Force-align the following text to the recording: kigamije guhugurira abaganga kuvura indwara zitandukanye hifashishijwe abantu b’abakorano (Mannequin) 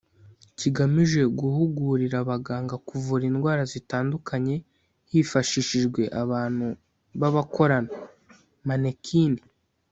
kigamije 0.59 1.21
guhugurira 1.39 2.15
abaganga 2.23 2.75
kuvura 2.87 3.23
indwara 3.31 3.63
zitandukanye 3.71 4.55
hifashishijwe 5.11 6.01
abantu 6.23 6.65
b’abakorano 7.19 7.91
(Mannequin) 8.69 9.33